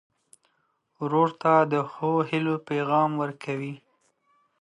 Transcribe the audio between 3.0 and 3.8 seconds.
ورکوې.